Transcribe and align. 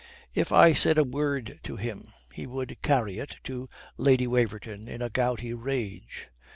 If 0.33 0.51
I 0.51 0.73
said 0.73 0.97
a 0.97 1.03
word 1.03 1.59
to 1.61 1.75
him 1.75 2.05
he 2.33 2.47
would 2.47 2.81
carry 2.81 3.19
it 3.19 3.35
to 3.43 3.69
Lady 3.97 4.25
Waverton 4.25 4.87
in 4.87 4.99
a 4.99 5.11
gouty 5.11 5.53
rage. 5.53 6.27